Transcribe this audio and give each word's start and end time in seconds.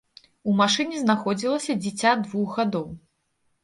У 0.51 0.55
машыне 0.61 1.03
знаходзілася 1.03 1.79
дзіця 1.85 2.19
двух 2.27 2.49
гадоў. 2.61 2.87